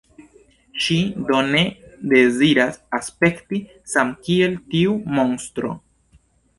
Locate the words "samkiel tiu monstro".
3.95-5.81